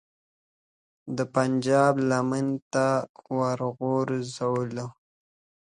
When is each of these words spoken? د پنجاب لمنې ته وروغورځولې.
د 1.17 1.19
پنجاب 1.33 1.95
لمنې 2.09 2.57
ته 2.73 2.87
وروغورځولې. 3.37 4.85